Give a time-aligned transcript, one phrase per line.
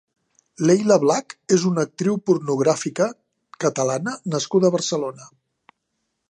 [0.67, 3.11] Leyla Black és una actriu pornografica
[3.65, 5.31] Catalana nascuda a Barcelona.